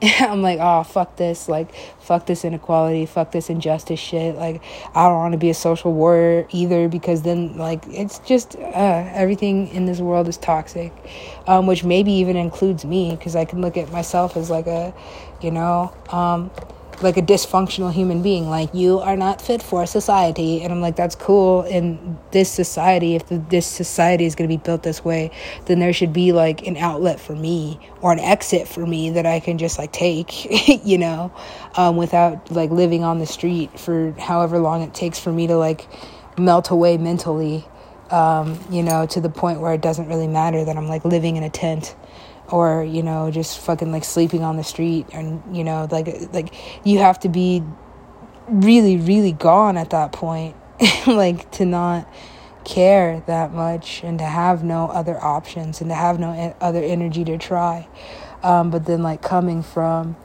I'm 0.20 0.42
like, 0.42 0.60
oh, 0.60 0.84
fuck 0.84 1.16
this. 1.16 1.48
Like, 1.48 1.74
fuck 1.98 2.26
this 2.26 2.44
inequality. 2.44 3.04
Fuck 3.06 3.32
this 3.32 3.50
injustice 3.50 3.98
shit. 3.98 4.36
Like, 4.36 4.62
I 4.94 5.08
don't 5.08 5.16
want 5.16 5.32
to 5.32 5.38
be 5.38 5.50
a 5.50 5.54
social 5.54 5.92
warrior 5.92 6.46
either 6.52 6.88
because 6.88 7.22
then, 7.22 7.56
like, 7.56 7.82
it's 7.88 8.20
just 8.20 8.54
uh, 8.56 9.10
everything 9.12 9.68
in 9.68 9.86
this 9.86 9.98
world 9.98 10.28
is 10.28 10.36
toxic, 10.36 10.92
um, 11.48 11.66
which 11.66 11.82
maybe 11.82 12.12
even 12.12 12.36
includes 12.36 12.84
me 12.84 13.10
because 13.10 13.34
I 13.34 13.44
can 13.44 13.60
look 13.60 13.76
at 13.76 13.90
myself 13.90 14.36
as 14.36 14.50
like 14.50 14.68
a, 14.68 14.94
you 15.40 15.50
know, 15.50 15.92
um, 16.10 16.50
like 17.02 17.16
a 17.16 17.22
dysfunctional 17.22 17.92
human 17.92 18.22
being 18.22 18.48
like 18.48 18.74
you 18.74 18.98
are 18.98 19.16
not 19.16 19.40
fit 19.40 19.62
for 19.62 19.86
society. 19.86 20.62
And 20.62 20.72
i'm 20.72 20.80
like 20.80 20.96
that's 20.96 21.14
cool. 21.14 21.62
In 21.62 22.18
this 22.30 22.50
society 22.50 23.14
if 23.14 23.24
this 23.28 23.66
society 23.66 24.24
is 24.24 24.34
going 24.34 24.48
to 24.48 24.54
be 24.54 24.62
built 24.62 24.82
this 24.82 25.04
way 25.04 25.30
then 25.66 25.78
there 25.78 25.92
should 25.92 26.12
be 26.12 26.32
like 26.32 26.66
an 26.66 26.76
outlet 26.76 27.18
for 27.20 27.34
me 27.34 27.78
or 28.00 28.12
an 28.12 28.18
exit 28.18 28.68
for 28.68 28.86
me 28.86 29.10
that 29.10 29.26
i 29.26 29.40
can 29.40 29.58
just 29.58 29.78
like 29.78 29.92
take 29.92 30.46
you 30.84 30.98
know 30.98 31.32
um, 31.76 31.96
without 31.96 32.50
like 32.50 32.70
living 32.70 33.04
on 33.04 33.18
the 33.18 33.26
street 33.26 33.78
for 33.78 34.12
however 34.18 34.58
long 34.58 34.82
it 34.82 34.94
takes 34.94 35.18
for 35.18 35.32
me 35.32 35.46
to 35.46 35.56
like 35.56 35.86
melt 36.38 36.70
away 36.70 36.96
mentally 36.96 37.64
um, 38.10 38.58
you 38.70 38.82
know 38.82 39.06
to 39.06 39.20
the 39.20 39.28
point 39.28 39.60
where 39.60 39.72
it 39.72 39.80
doesn't 39.80 40.08
really 40.08 40.28
matter 40.28 40.64
that 40.64 40.76
i'm 40.76 40.88
like 40.88 41.04
living 41.04 41.36
in 41.36 41.42
a 41.42 41.50
tent 41.50 41.94
or 42.50 42.82
you 42.82 43.02
know 43.02 43.30
just 43.30 43.58
fucking 43.60 43.92
like 43.92 44.04
sleeping 44.04 44.42
on 44.42 44.56
the 44.56 44.64
street 44.64 45.06
and 45.12 45.42
you 45.56 45.64
know 45.64 45.86
like 45.90 46.08
like 46.32 46.54
you 46.84 46.98
have 46.98 47.18
to 47.20 47.28
be 47.28 47.62
really 48.48 48.96
really 48.96 49.32
gone 49.32 49.76
at 49.76 49.90
that 49.90 50.12
point 50.12 50.56
like 51.06 51.50
to 51.50 51.64
not 51.64 52.08
care 52.68 53.22
that 53.26 53.52
much 53.52 54.04
and 54.04 54.18
to 54.18 54.24
have 54.24 54.62
no 54.62 54.88
other 54.88 55.18
options 55.24 55.80
and 55.80 55.90
to 55.90 55.94
have 55.94 56.20
no 56.20 56.54
other 56.60 56.82
energy 56.82 57.24
to 57.24 57.38
try. 57.38 57.88
Um, 58.42 58.70
but 58.70 58.84
then 58.84 59.02
like 59.02 59.22
coming 59.22 59.62
from 59.62 60.16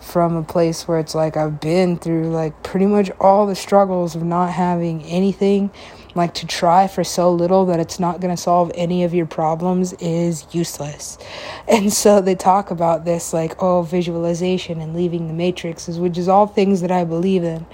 from 0.00 0.34
a 0.34 0.42
place 0.42 0.88
where 0.88 0.98
it's 0.98 1.14
like 1.14 1.36
I've 1.36 1.60
been 1.60 1.96
through 1.96 2.30
like 2.30 2.60
pretty 2.64 2.86
much 2.86 3.10
all 3.20 3.46
the 3.46 3.54
struggles 3.54 4.16
of 4.16 4.24
not 4.24 4.50
having 4.50 5.04
anything 5.04 5.70
like 6.14 6.34
to 6.34 6.46
try 6.46 6.86
for 6.86 7.04
so 7.04 7.32
little 7.32 7.66
that 7.66 7.80
it's 7.80 7.98
not 7.98 8.20
going 8.20 8.34
to 8.34 8.40
solve 8.40 8.70
any 8.74 9.04
of 9.04 9.14
your 9.14 9.26
problems 9.26 9.92
is 9.94 10.46
useless. 10.52 11.18
And 11.66 11.92
so 11.92 12.20
they 12.20 12.34
talk 12.34 12.70
about 12.70 13.04
this 13.04 13.32
like, 13.32 13.62
oh, 13.62 13.82
visualization 13.82 14.80
and 14.80 14.94
leaving 14.94 15.28
the 15.28 15.34
matrix, 15.34 15.88
which 15.88 16.18
is 16.18 16.28
all 16.28 16.46
things 16.46 16.80
that 16.82 16.90
I 16.90 17.04
believe 17.04 17.44
in. 17.44 17.66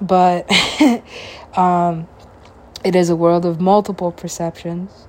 But 0.00 0.50
um, 1.56 2.08
it 2.84 2.94
is 2.94 3.10
a 3.10 3.16
world 3.16 3.44
of 3.44 3.60
multiple 3.60 4.12
perceptions. 4.12 5.06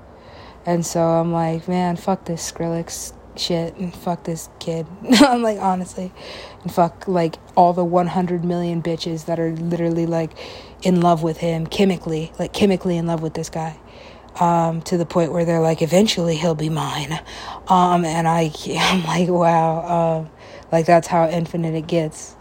And 0.66 0.86
so 0.86 1.02
I'm 1.02 1.32
like, 1.32 1.68
man, 1.68 1.96
fuck 1.96 2.26
this 2.26 2.52
Skrillex 2.52 3.14
shit 3.38 3.76
and 3.78 3.94
fuck 3.96 4.24
this 4.26 4.50
kid. 4.60 4.88
I'm 5.22 5.42
like, 5.44 5.60
honestly. 5.60 6.12
And 6.64 6.74
fuck 6.74 7.08
like 7.08 7.38
all 7.56 7.74
the 7.74 7.86
100 7.86 8.44
million 8.46 8.82
bitches 8.84 9.26
that 9.26 9.40
are 9.40 9.52
literally 9.52 10.06
like 10.06 10.32
in 10.84 11.02
love 11.02 11.24
with 11.24 11.38
him 11.38 11.68
chemically, 11.68 12.32
like 12.40 12.54
chemically 12.54 12.98
in 12.98 13.08
love 13.08 13.22
with 13.22 13.34
this 13.36 13.50
guy. 13.50 13.80
Um, 14.40 14.82
to 14.84 14.98
the 14.98 15.06
point 15.06 15.34
where 15.34 15.46
they're 15.46 15.62
like, 15.62 15.82
eventually 15.82 16.38
he'll 16.38 16.56
be 16.56 16.70
mine. 16.70 17.20
Um, 17.68 18.06
and 18.06 18.28
I, 18.28 18.52
I'm 18.80 19.04
like, 19.06 19.30
wow, 19.30 20.20
um, 20.22 20.32
like 20.72 20.86
that's 20.86 21.08
how 21.08 21.28
infinite 21.30 21.76
it 21.76 21.88
gets. 21.88 22.36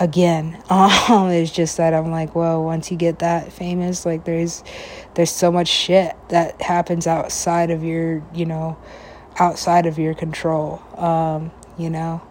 again. 0.00 0.62
Um, 0.70 1.30
it's 1.30 1.52
just 1.52 1.76
that 1.78 1.94
I'm 1.94 2.10
like, 2.10 2.34
well, 2.34 2.62
once 2.64 2.90
you 2.90 2.96
get 2.96 3.20
that 3.20 3.52
famous, 3.52 4.06
like 4.06 4.24
there's 4.24 4.64
there's 5.14 5.30
so 5.30 5.52
much 5.52 5.68
shit 5.68 6.16
that 6.30 6.60
happens 6.62 7.06
outside 7.06 7.70
of 7.70 7.84
your, 7.84 8.22
you 8.34 8.46
know, 8.46 8.76
outside 9.38 9.86
of 9.86 9.98
your 9.98 10.14
control. 10.14 10.82
Um, 10.96 11.50
you 11.78 11.90
know, 11.90 12.22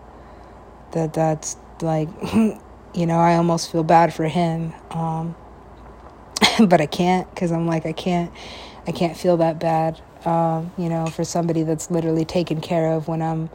that 0.91 1.13
that's 1.13 1.57
like, 1.81 2.09
you 2.33 3.05
know, 3.05 3.17
I 3.17 3.35
almost 3.35 3.71
feel 3.71 3.83
bad 3.83 4.13
for 4.13 4.27
him. 4.27 4.73
Um, 4.91 5.35
but 6.67 6.81
I 6.81 6.85
can't 6.85 7.29
because 7.29 7.51
I'm 7.51 7.67
like, 7.67 7.85
I 7.85 7.93
can't, 7.93 8.31
I 8.87 8.91
can't 8.91 9.17
feel 9.17 9.37
that 9.37 9.59
bad. 9.59 10.01
Um, 10.25 10.71
you 10.77 10.89
know, 10.89 11.05
for 11.05 11.23
somebody 11.23 11.63
that's 11.63 11.91
literally 11.91 12.25
taken 12.25 12.59
care 12.59 12.93
of 12.93 13.07
when 13.07 13.21
I'm, 13.21 13.49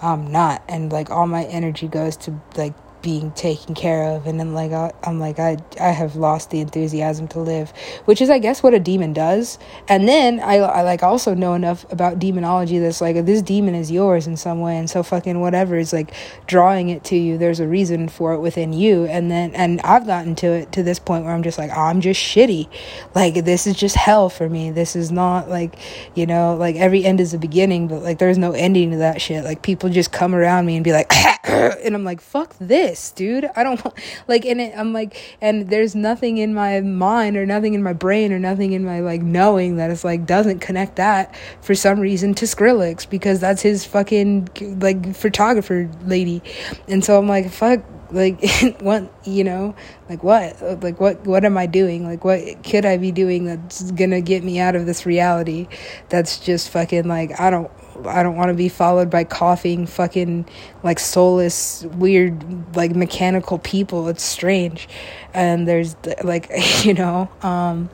I'm 0.00 0.30
not, 0.30 0.62
and 0.68 0.92
like 0.92 1.10
all 1.10 1.26
my 1.26 1.44
energy 1.44 1.88
goes 1.88 2.16
to 2.18 2.40
like 2.56 2.74
being 3.02 3.32
taken 3.32 3.74
care 3.74 4.04
of. 4.04 4.26
And 4.26 4.38
then 4.38 4.54
like 4.54 4.72
I, 4.72 4.92
am 5.02 5.18
like 5.18 5.38
I 5.38 5.58
I 5.80 5.90
have 5.90 6.16
lost 6.16 6.50
the 6.50 6.60
enthusiasm 6.60 7.28
to 7.28 7.40
live 7.40 7.72
which 8.04 8.20
is 8.20 8.30
I 8.30 8.38
guess 8.38 8.62
what 8.62 8.74
a 8.74 8.80
demon 8.80 9.12
does. 9.12 9.58
And 9.88 10.08
then 10.08 10.40
I, 10.40 10.56
I 10.56 10.82
like 10.82 11.02
also 11.02 11.34
know 11.34 11.54
enough 11.54 11.90
about 11.92 12.18
demonology 12.18 12.78
that's 12.78 13.00
like 13.00 13.24
this 13.26 13.42
demon 13.42 13.74
is 13.74 13.90
yours 13.90 14.26
in 14.26 14.36
some 14.36 14.60
way. 14.60 14.76
And 14.76 14.88
so 14.88 15.02
fucking 15.02 15.40
whatever 15.40 15.76
is 15.76 15.92
like 15.92 16.14
drawing 16.46 16.88
it 16.88 17.04
to 17.04 17.16
you 17.16 17.38
there's 17.38 17.60
a 17.60 17.66
reason 17.66 18.08
for 18.08 18.32
it 18.34 18.40
within 18.40 18.72
you. 18.72 19.04
And 19.06 19.30
then 19.30 19.54
and 19.54 19.80
I've 19.82 20.06
gotten 20.06 20.34
to 20.36 20.46
it 20.46 20.72
to 20.72 20.82
this 20.82 20.98
point 20.98 21.24
where 21.24 21.34
I'm 21.34 21.42
just 21.42 21.58
like 21.58 21.70
oh, 21.74 21.80
I'm 21.80 22.00
just 22.00 22.20
shitty. 22.20 22.68
Like 23.14 23.44
this 23.44 23.66
is 23.66 23.76
just 23.76 23.96
hell 23.96 24.28
for 24.28 24.48
me. 24.48 24.70
This 24.70 24.96
is 24.96 25.10
not 25.10 25.48
like 25.48 25.76
you 26.14 26.26
know 26.26 26.54
like 26.54 26.76
every 26.76 27.04
end 27.04 27.20
is 27.20 27.34
a 27.34 27.38
beginning 27.38 27.88
but 27.88 28.02
like 28.02 28.18
there's 28.18 28.38
no 28.38 28.52
ending 28.52 28.92
to 28.92 28.98
that 28.98 29.20
shit. 29.20 29.44
Like 29.44 29.62
people 29.62 29.88
just 29.88 30.12
come 30.12 30.34
around 30.34 30.66
me 30.66 30.76
and 30.76 30.84
be 30.84 30.92
like 30.92 31.12
and 31.44 31.94
I'm 31.94 32.04
like 32.04 32.20
fuck 32.20 32.54
this 32.60 32.91
this, 32.92 33.10
dude. 33.12 33.50
I 33.56 33.62
don't 33.62 33.82
want, 33.82 33.98
like, 34.28 34.44
and 34.44 34.60
it, 34.60 34.74
I'm 34.76 34.92
like, 34.92 35.36
and 35.40 35.68
there's 35.70 35.94
nothing 35.94 36.38
in 36.38 36.52
my 36.52 36.80
mind 36.80 37.38
or 37.38 37.46
nothing 37.46 37.72
in 37.72 37.82
my 37.82 37.94
brain 37.94 38.32
or 38.32 38.38
nothing 38.38 38.72
in 38.72 38.84
my, 38.84 39.00
like, 39.00 39.22
knowing 39.22 39.76
that 39.76 39.90
it's 39.90 40.04
like, 40.04 40.26
doesn't 40.26 40.60
connect 40.60 40.96
that 40.96 41.34
for 41.62 41.74
some 41.74 42.00
reason 42.00 42.34
to 42.34 42.44
Skrillex 42.44 43.08
because 43.08 43.40
that's 43.40 43.62
his 43.62 43.86
fucking, 43.86 44.48
like, 44.80 45.14
photographer 45.14 45.90
lady. 46.04 46.42
And 46.86 47.02
so 47.02 47.18
I'm 47.18 47.28
like, 47.28 47.50
fuck, 47.50 47.82
like 48.10 48.44
what 48.80 49.10
you 49.24 49.42
know 49.42 49.74
like 50.10 50.22
what 50.22 50.60
like 50.82 51.00
what 51.00 51.26
what 51.26 51.46
am 51.46 51.56
i 51.56 51.64
doing 51.64 52.06
like 52.06 52.26
what 52.26 52.62
could 52.62 52.84
i 52.84 52.98
be 52.98 53.10
doing 53.10 53.46
that's 53.46 53.90
gonna 53.92 54.20
get 54.20 54.44
me 54.44 54.60
out 54.60 54.76
of 54.76 54.84
this 54.84 55.06
reality 55.06 55.66
that's 56.10 56.38
just 56.38 56.68
fucking 56.68 57.08
like 57.08 57.40
i 57.40 57.48
don't 57.48 57.70
I 58.06 58.22
don't 58.22 58.36
want 58.36 58.48
to 58.48 58.54
be 58.54 58.68
followed 58.68 59.10
by 59.10 59.24
coughing, 59.24 59.86
fucking 59.86 60.46
like 60.82 60.98
soulless, 60.98 61.84
weird, 61.84 62.76
like 62.76 62.94
mechanical 62.94 63.58
people. 63.58 64.08
It's 64.08 64.22
strange. 64.22 64.88
And 65.34 65.66
there's 65.66 65.96
like, 66.22 66.50
you 66.84 66.94
know, 66.94 67.30
um, 67.42 67.90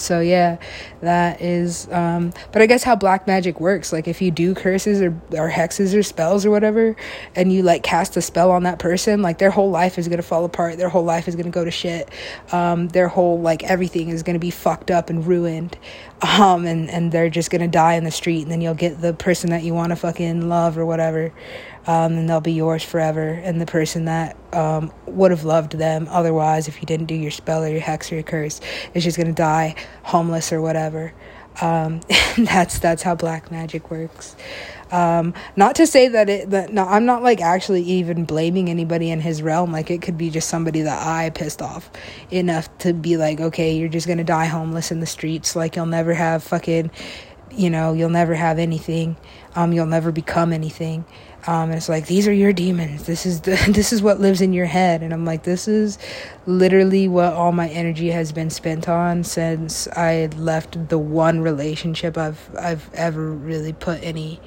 so 0.00 0.20
yeah, 0.20 0.58
that 1.00 1.40
is. 1.40 1.88
Um, 1.90 2.32
but 2.52 2.62
I 2.62 2.66
guess 2.66 2.82
how 2.82 2.96
black 2.96 3.26
magic 3.26 3.60
works, 3.60 3.92
like 3.92 4.08
if 4.08 4.20
you 4.20 4.30
do 4.30 4.54
curses 4.54 5.00
or 5.00 5.10
or 5.32 5.50
hexes 5.50 5.96
or 5.96 6.02
spells 6.02 6.44
or 6.44 6.50
whatever, 6.50 6.96
and 7.36 7.52
you 7.52 7.62
like 7.62 7.82
cast 7.82 8.16
a 8.16 8.22
spell 8.22 8.50
on 8.50 8.64
that 8.64 8.78
person, 8.78 9.22
like 9.22 9.38
their 9.38 9.50
whole 9.50 9.70
life 9.70 9.98
is 9.98 10.08
gonna 10.08 10.22
fall 10.22 10.44
apart. 10.44 10.78
Their 10.78 10.88
whole 10.88 11.04
life 11.04 11.28
is 11.28 11.36
gonna 11.36 11.50
go 11.50 11.64
to 11.64 11.70
shit. 11.70 12.10
Um, 12.52 12.88
their 12.88 13.08
whole 13.08 13.40
like 13.40 13.62
everything 13.64 14.08
is 14.08 14.22
gonna 14.22 14.38
be 14.38 14.50
fucked 14.50 14.90
up 14.90 15.10
and 15.10 15.26
ruined. 15.26 15.76
Um, 16.22 16.66
and 16.66 16.90
and 16.90 17.12
they're 17.12 17.30
just 17.30 17.50
gonna 17.50 17.68
die 17.68 17.94
in 17.94 18.04
the 18.04 18.10
street, 18.10 18.42
and 18.42 18.50
then 18.50 18.60
you'll 18.60 18.74
get 18.74 19.00
the 19.00 19.14
person 19.14 19.50
that 19.50 19.62
you 19.62 19.74
want 19.74 19.90
to 19.90 19.96
fucking 19.96 20.48
love 20.48 20.76
or 20.76 20.84
whatever 20.84 21.32
um, 21.90 22.16
and 22.16 22.30
they'll 22.30 22.40
be 22.40 22.52
yours 22.52 22.84
forever. 22.84 23.30
And 23.30 23.60
the 23.60 23.66
person 23.66 24.04
that 24.04 24.36
um, 24.52 24.92
would 25.06 25.32
have 25.32 25.42
loved 25.42 25.72
them 25.72 26.06
otherwise, 26.08 26.68
if 26.68 26.80
you 26.80 26.86
didn't 26.86 27.06
do 27.06 27.16
your 27.16 27.32
spell 27.32 27.64
or 27.64 27.68
your 27.68 27.80
hex 27.80 28.12
or 28.12 28.14
your 28.14 28.22
curse, 28.22 28.60
is 28.94 29.02
just 29.02 29.16
gonna 29.16 29.32
die 29.32 29.74
homeless 30.04 30.52
or 30.52 30.62
whatever. 30.62 31.12
Um, 31.60 32.00
that's 32.38 32.78
that's 32.78 33.02
how 33.02 33.16
black 33.16 33.50
magic 33.50 33.90
works. 33.90 34.36
Um, 34.92 35.34
not 35.56 35.74
to 35.76 35.86
say 35.86 36.06
that 36.06 36.28
it 36.28 36.50
that 36.50 36.72
no, 36.72 36.84
I'm 36.84 37.06
not 37.06 37.24
like 37.24 37.40
actually 37.40 37.82
even 37.82 38.24
blaming 38.24 38.70
anybody 38.70 39.10
in 39.10 39.20
his 39.20 39.42
realm. 39.42 39.72
Like 39.72 39.90
it 39.90 40.00
could 40.00 40.16
be 40.16 40.30
just 40.30 40.48
somebody 40.48 40.82
that 40.82 41.04
I 41.04 41.30
pissed 41.30 41.60
off 41.60 41.90
enough 42.30 42.68
to 42.78 42.92
be 42.92 43.16
like, 43.16 43.40
okay, 43.40 43.76
you're 43.76 43.88
just 43.88 44.06
gonna 44.06 44.22
die 44.22 44.46
homeless 44.46 44.92
in 44.92 45.00
the 45.00 45.06
streets. 45.06 45.56
Like 45.56 45.74
you'll 45.74 45.86
never 45.86 46.14
have 46.14 46.44
fucking, 46.44 46.92
you 47.50 47.68
know, 47.68 47.94
you'll 47.94 48.10
never 48.10 48.36
have 48.36 48.60
anything. 48.60 49.16
Um, 49.56 49.72
you'll 49.72 49.86
never 49.86 50.12
become 50.12 50.52
anything. 50.52 51.04
Um, 51.46 51.70
it's 51.70 51.88
like 51.88 52.06
these 52.06 52.28
are 52.28 52.32
your 52.32 52.52
demons. 52.52 53.04
This 53.04 53.24
is 53.24 53.42
the 53.42 53.52
this 53.68 53.92
is 53.92 54.02
what 54.02 54.20
lives 54.20 54.40
in 54.40 54.52
your 54.52 54.66
head. 54.66 55.02
And 55.02 55.12
I'm 55.12 55.24
like, 55.24 55.42
this 55.44 55.68
is 55.68 55.98
literally 56.46 57.08
what 57.08 57.32
all 57.32 57.52
my 57.52 57.68
energy 57.68 58.10
has 58.10 58.32
been 58.32 58.50
spent 58.50 58.88
on 58.88 59.24
since 59.24 59.88
I 59.88 60.26
left 60.36 60.88
the 60.88 60.98
one 60.98 61.40
relationship 61.40 62.18
I've 62.18 62.50
I've 62.58 62.90
ever 62.94 63.30
really 63.30 63.72
put 63.72 64.02
any 64.02 64.40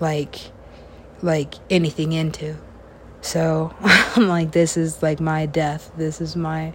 like 0.00 0.36
like 1.22 1.54
anything 1.70 2.12
into. 2.12 2.56
So 3.22 3.74
I'm 3.80 4.28
like, 4.28 4.52
this 4.52 4.76
is 4.76 5.02
like 5.02 5.18
my 5.18 5.46
death. 5.46 5.90
This 5.96 6.20
is 6.20 6.36
my 6.36 6.72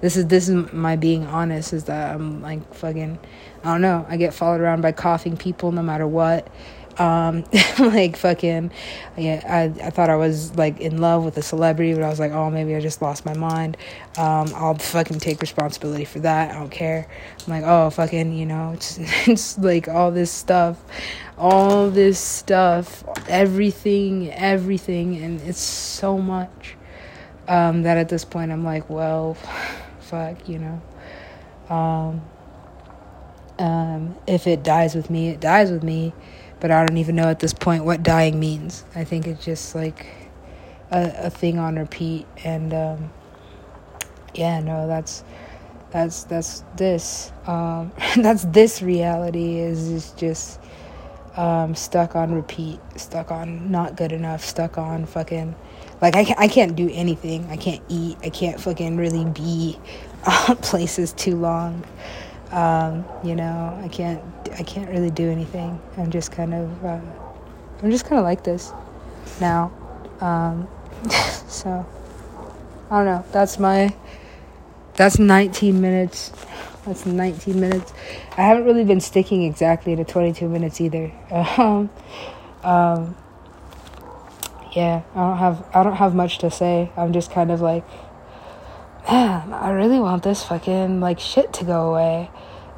this 0.00 0.16
is 0.16 0.26
this 0.28 0.48
is 0.48 0.72
my 0.72 0.96
being 0.96 1.26
honest. 1.26 1.74
Is 1.74 1.84
that 1.84 2.14
I'm 2.14 2.40
like 2.40 2.74
fucking 2.74 3.18
I 3.62 3.72
don't 3.72 3.82
know. 3.82 4.06
I 4.08 4.16
get 4.16 4.32
followed 4.32 4.62
around 4.62 4.80
by 4.80 4.92
coughing 4.92 5.36
people 5.36 5.72
no 5.72 5.82
matter 5.82 6.06
what 6.06 6.48
um, 7.00 7.44
like 7.78 8.14
fucking, 8.14 8.70
yeah, 9.16 9.42
I, 9.48 9.86
I 9.86 9.90
thought 9.90 10.10
I 10.10 10.16
was 10.16 10.54
like 10.56 10.80
in 10.80 10.98
love 10.98 11.24
with 11.24 11.36
a 11.38 11.42
celebrity, 11.42 11.94
but 11.94 12.02
I 12.02 12.10
was 12.10 12.20
like, 12.20 12.32
oh, 12.32 12.50
maybe 12.50 12.76
I 12.76 12.80
just 12.80 13.00
lost 13.00 13.24
my 13.24 13.34
mind. 13.34 13.78
Um, 14.18 14.52
I'll 14.54 14.74
fucking 14.74 15.18
take 15.18 15.40
responsibility 15.40 16.04
for 16.04 16.20
that. 16.20 16.50
I 16.50 16.58
don't 16.58 16.70
care. 16.70 17.08
I'm 17.46 17.52
like, 17.52 17.64
oh, 17.64 17.88
fucking, 17.88 18.34
you 18.34 18.44
know, 18.44 18.72
it's, 18.74 18.98
it's 19.26 19.58
like 19.58 19.88
all 19.88 20.10
this 20.10 20.30
stuff, 20.30 20.78
all 21.38 21.90
this 21.90 22.18
stuff, 22.18 23.02
everything, 23.28 24.30
everything, 24.30 25.16
and 25.22 25.40
it's 25.40 25.58
so 25.58 26.18
much 26.18 26.76
um, 27.48 27.82
that 27.82 27.96
at 27.96 28.10
this 28.10 28.26
point 28.26 28.52
I'm 28.52 28.62
like, 28.62 28.90
well, 28.90 29.34
fuck, 30.00 30.46
you 30.46 30.58
know. 30.58 30.82
Um, 31.74 32.20
um, 33.58 34.16
if 34.26 34.46
it 34.46 34.62
dies 34.62 34.94
with 34.94 35.08
me, 35.08 35.30
it 35.30 35.40
dies 35.40 35.70
with 35.70 35.82
me 35.82 36.12
but 36.60 36.70
I 36.70 36.84
don't 36.84 36.98
even 36.98 37.16
know 37.16 37.28
at 37.28 37.40
this 37.40 37.54
point 37.54 37.84
what 37.84 38.02
dying 38.02 38.38
means. 38.38 38.84
I 38.94 39.04
think 39.04 39.26
it's 39.26 39.44
just 39.44 39.74
like 39.74 40.06
a, 40.90 41.26
a 41.26 41.30
thing 41.30 41.58
on 41.58 41.76
repeat, 41.76 42.26
and 42.44 42.74
um, 42.74 43.10
yeah, 44.34 44.60
no, 44.60 44.86
that's 44.86 45.24
that's 45.90 46.24
that's 46.24 46.64
this. 46.76 47.32
Um, 47.46 47.92
that's 48.16 48.44
this 48.46 48.82
reality 48.82 49.58
is 49.58 49.88
is 49.88 50.10
just 50.12 50.60
um, 51.36 51.74
stuck 51.74 52.16
on 52.16 52.34
repeat, 52.34 52.80
stuck 52.96 53.30
on 53.30 53.70
not 53.70 53.96
good 53.96 54.12
enough, 54.12 54.44
stuck 54.44 54.78
on 54.78 55.06
fucking 55.06 55.54
like 56.00 56.16
I 56.16 56.24
can't, 56.24 56.40
I 56.40 56.48
can't 56.48 56.76
do 56.76 56.90
anything. 56.92 57.46
I 57.50 57.56
can't 57.56 57.82
eat. 57.88 58.16
I 58.22 58.30
can't 58.30 58.60
fucking 58.60 58.96
really 58.96 59.24
be 59.26 59.78
places 60.62 61.12
too 61.12 61.36
long. 61.36 61.84
Um, 62.52 63.04
you 63.22 63.36
know, 63.36 63.78
I 63.82 63.88
can't 63.88 64.22
I 64.58 64.62
can't 64.62 64.90
really 64.90 65.10
do 65.10 65.30
anything. 65.30 65.80
I'm 65.96 66.10
just 66.10 66.32
kind 66.32 66.54
of 66.54 66.84
uh, 66.84 67.00
I'm 67.82 67.90
just 67.90 68.04
kind 68.04 68.18
of 68.18 68.24
like 68.24 68.42
this 68.42 68.72
now. 69.40 69.72
Um, 70.20 70.68
so 71.48 71.86
I 72.90 72.96
don't 72.96 73.04
know. 73.06 73.24
That's 73.32 73.58
my 73.58 73.94
that's 74.94 75.18
19 75.18 75.80
minutes. 75.80 76.32
That's 76.84 77.06
19 77.06 77.60
minutes. 77.60 77.92
I 78.36 78.42
haven't 78.42 78.64
really 78.64 78.84
been 78.84 79.00
sticking 79.00 79.44
exactly 79.44 79.94
to 79.94 80.04
22 80.04 80.48
minutes 80.48 80.80
either. 80.80 81.12
Um, 81.58 81.90
um, 82.62 83.16
yeah, 84.72 85.02
I 85.14 85.18
don't 85.18 85.38
have 85.38 85.66
I 85.74 85.82
don't 85.82 85.96
have 85.96 86.14
much 86.14 86.38
to 86.38 86.50
say. 86.50 86.90
I'm 86.96 87.12
just 87.12 87.30
kind 87.30 87.50
of 87.50 87.60
like 87.60 87.84
man, 89.08 89.52
I 89.52 89.70
really 89.70 90.00
want 90.00 90.22
this 90.22 90.42
fucking 90.44 91.00
like 91.00 91.20
shit 91.20 91.52
to 91.54 91.64
go 91.64 91.90
away. 91.90 92.30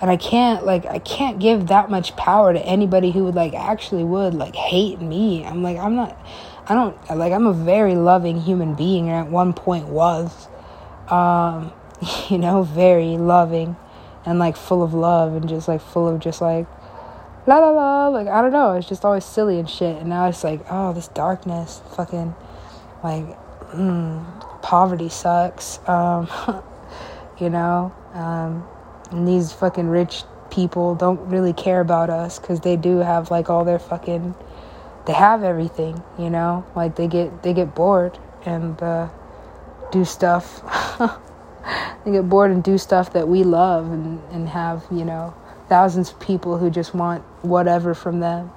And 0.02 0.10
I 0.10 0.16
can't 0.16 0.66
like 0.66 0.84
I 0.84 0.98
can't 0.98 1.38
give 1.38 1.68
that 1.68 1.88
much 1.88 2.16
power 2.16 2.52
to 2.52 2.60
anybody 2.60 3.12
who 3.12 3.24
would 3.24 3.36
like 3.36 3.54
actually 3.54 4.04
would 4.04 4.34
like 4.34 4.54
hate 4.54 5.00
me. 5.00 5.44
I'm 5.44 5.62
like 5.62 5.78
I'm 5.78 5.94
not 5.94 6.18
I 6.66 6.74
don't 6.74 6.96
like 7.16 7.32
I'm 7.32 7.46
a 7.46 7.52
very 7.52 7.94
loving 7.94 8.40
human 8.40 8.74
being 8.74 9.08
and 9.08 9.26
at 9.26 9.30
one 9.30 9.52
point 9.52 9.86
was 9.86 10.48
um 11.08 11.72
you 12.28 12.36
know, 12.36 12.64
very 12.64 13.16
loving 13.16 13.76
and 14.26 14.38
like 14.38 14.56
full 14.56 14.82
of 14.82 14.92
love 14.92 15.34
and 15.34 15.48
just 15.48 15.68
like 15.68 15.80
full 15.80 16.08
of 16.08 16.20
just 16.20 16.40
like 16.40 16.66
la 17.46 17.58
la 17.58 17.70
la 17.70 18.08
like 18.08 18.26
I 18.26 18.42
don't 18.42 18.52
know, 18.52 18.72
it's 18.72 18.88
just 18.88 19.04
always 19.04 19.24
silly 19.24 19.58
and 19.58 19.70
shit 19.70 19.96
and 19.98 20.08
now 20.08 20.28
it's 20.28 20.42
like 20.42 20.60
oh 20.68 20.92
this 20.92 21.06
darkness 21.08 21.80
fucking 21.94 22.34
like 23.04 23.38
mm, 23.72 24.62
poverty 24.62 25.08
sucks. 25.08 25.78
Um, 25.88 26.28
you 27.40 27.50
know, 27.50 27.92
um, 28.14 28.66
and 29.12 29.26
these 29.26 29.52
fucking 29.52 29.88
rich 29.88 30.24
people 30.50 30.94
don't 30.94 31.20
really 31.28 31.52
care 31.52 31.80
about 31.80 32.10
us 32.10 32.38
because 32.38 32.60
they 32.60 32.76
do 32.76 32.98
have 32.98 33.30
like 33.30 33.48
all 33.48 33.64
their 33.64 33.78
fucking, 33.78 34.34
they 35.06 35.12
have 35.12 35.42
everything. 35.42 36.02
You 36.18 36.30
know, 36.30 36.64
like 36.74 36.96
they 36.96 37.08
get 37.08 37.42
they 37.42 37.52
get 37.54 37.74
bored 37.74 38.18
and 38.44 38.80
uh, 38.82 39.08
do 39.90 40.04
stuff. 40.04 40.62
they 42.04 42.12
get 42.12 42.28
bored 42.28 42.50
and 42.50 42.62
do 42.62 42.78
stuff 42.78 43.12
that 43.12 43.28
we 43.28 43.44
love 43.44 43.90
and, 43.90 44.20
and 44.32 44.48
have, 44.48 44.84
you 44.90 45.04
know, 45.04 45.34
thousands 45.68 46.10
of 46.10 46.20
people 46.20 46.58
who 46.58 46.70
just 46.70 46.94
want 46.94 47.22
whatever 47.42 47.94
from 47.94 48.20
them. 48.20 48.50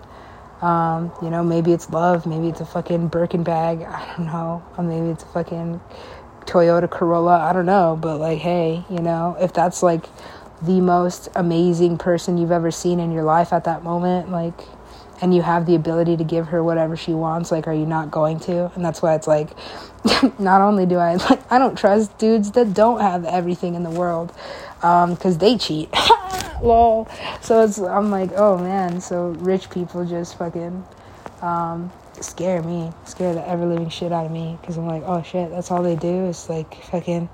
Um, 0.61 1.11
you 1.21 1.29
know, 1.29 1.43
maybe 1.43 1.73
it's 1.73 1.89
love, 1.89 2.25
maybe 2.25 2.47
it's 2.47 2.61
a 2.61 2.65
fucking 2.65 3.09
Birkin 3.09 3.43
bag, 3.43 3.81
I 3.83 4.15
don't 4.17 4.25
know, 4.25 4.63
or 4.77 4.83
maybe 4.83 5.09
it's 5.09 5.23
a 5.23 5.27
fucking 5.27 5.81
Toyota 6.45 6.89
Corolla, 6.89 7.39
I 7.39 7.53
don't 7.53 7.65
know, 7.65 7.97
but 7.99 8.17
like, 8.17 8.39
hey, 8.39 8.83
you 8.89 8.99
know, 8.99 9.35
if 9.39 9.53
that's 9.53 9.83
like 9.83 10.05
the 10.61 10.81
most 10.81 11.29
amazing 11.35 11.97
person 11.97 12.37
you've 12.37 12.51
ever 12.51 12.71
seen 12.71 12.99
in 12.99 13.11
your 13.11 13.23
life 13.23 13.53
at 13.53 13.63
that 13.65 13.83
moment, 13.83 14.31
like, 14.31 14.59
and 15.21 15.33
you 15.33 15.41
have 15.41 15.65
the 15.65 15.75
ability 15.75 16.17
to 16.17 16.23
give 16.23 16.47
her 16.47 16.63
whatever 16.63 16.97
she 16.97 17.13
wants, 17.13 17.51
like, 17.51 17.67
are 17.67 17.73
you 17.73 17.85
not 17.85 18.11
going 18.11 18.39
to? 18.41 18.71
And 18.75 18.83
that's 18.83 19.01
why 19.01 19.15
it's 19.15 19.27
like, 19.27 19.49
not 20.39 20.61
only 20.61 20.85
do 20.85 20.97
I, 20.97 21.15
like, 21.15 21.51
I 21.51 21.57
don't 21.57 21.77
trust 21.77 22.17
dudes 22.17 22.51
that 22.51 22.73
don't 22.73 22.99
have 22.99 23.25
everything 23.25 23.75
in 23.75 23.83
the 23.83 23.89
world, 23.89 24.33
um, 24.83 25.15
cause 25.15 25.37
they 25.37 25.57
cheat. 25.57 25.89
lol. 26.61 27.07
So 27.41 27.61
it's 27.61 27.77
I'm 27.79 28.11
like, 28.11 28.31
oh 28.35 28.57
man. 28.57 29.01
So 29.01 29.29
rich 29.39 29.69
people 29.69 30.05
just 30.05 30.37
fucking 30.37 30.85
um, 31.41 31.91
scare 32.19 32.61
me, 32.63 32.91
scare 33.05 33.33
the 33.33 33.47
ever 33.47 33.65
living 33.65 33.89
shit 33.89 34.11
out 34.11 34.25
of 34.25 34.31
me, 34.31 34.57
because 34.61 34.77
I'm 34.77 34.87
like, 34.87 35.03
oh 35.05 35.21
shit, 35.23 35.49
that's 35.49 35.71
all 35.71 35.83
they 35.83 35.95
do 35.95 36.25
is 36.25 36.49
like 36.49 36.83
fucking 36.85 37.29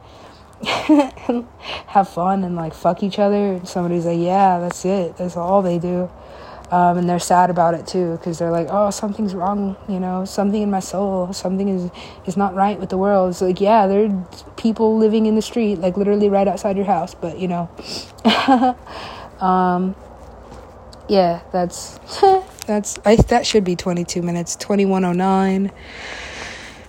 have 1.88 2.10
fun 2.10 2.43
and 2.43 2.56
like 2.56 2.74
fuck 2.74 3.04
each 3.04 3.19
other. 3.19 3.54
And 3.54 3.67
somebody's 3.67 4.06
like, 4.06 4.19
yeah, 4.19 4.60
that's 4.60 4.86
it. 4.86 5.17
That's 5.17 5.36
all 5.38 5.62
they 5.62 5.80
do. 5.80 6.10
Um, 6.71 6.97
and 6.97 7.10
they're 7.10 7.19
sad 7.19 7.50
about 7.50 7.74
it 7.74 7.86
too 7.86 8.13
because 8.15 8.39
they're 8.39 8.50
like 8.50 8.67
oh 8.69 8.91
something's 8.91 9.36
wrong 9.36 9.76
you 9.89 10.00
know 10.00 10.24
something 10.24 10.62
in 10.62 10.71
my 10.71 10.80
soul 10.80 11.34
something 11.34 11.67
is 11.67 11.91
is 12.26 12.38
not 12.38 12.56
right 12.56 12.80
with 12.80 12.88
the 12.88 12.97
world 12.97 13.32
it's 13.32 13.41
like 13.41 13.60
yeah 13.60 13.88
there 13.88 14.06
are 14.06 14.28
people 14.56 14.97
living 14.97 15.26
in 15.26 15.36
the 15.36 15.41
street 15.41 15.80
like 15.80 15.97
literally 15.97 16.30
right 16.30 16.47
outside 16.47 16.78
your 16.78 16.86
house 16.86 17.13
but 17.13 17.38
you 17.38 17.50
know 17.50 17.69
um, 19.41 19.93
yeah 21.10 21.41
that's 21.52 22.00
that's 22.67 22.97
I, 23.04 23.17
that 23.17 23.45
should 23.45 23.65
be 23.65 23.76
22 23.76 24.21
minutes 24.21 24.56
2109 24.56 25.74